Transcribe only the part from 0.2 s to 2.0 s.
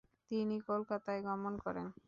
তিনি কলকাতায় গমন করেন।